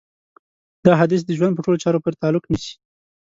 [0.85, 2.73] دا حديث د ژوند په ټولو چارو پورې تعلق نيسي.